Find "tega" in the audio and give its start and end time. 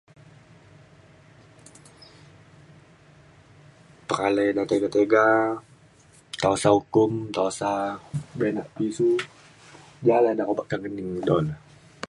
4.69-4.89, 4.95-5.25